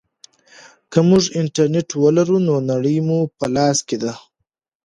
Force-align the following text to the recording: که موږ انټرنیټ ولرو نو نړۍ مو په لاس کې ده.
که 0.91 0.99
موږ 1.09 1.23
انټرنیټ 1.39 1.89
ولرو 2.03 2.37
نو 2.47 2.55
نړۍ 2.69 2.97
مو 3.07 3.19
په 3.37 3.45
لاس 3.55 3.77
کې 3.87 3.97
ده. 4.03 4.13